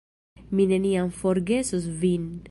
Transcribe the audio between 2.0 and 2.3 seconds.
vin!